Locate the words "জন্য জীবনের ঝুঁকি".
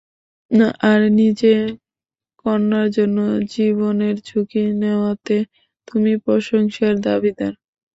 2.91-4.63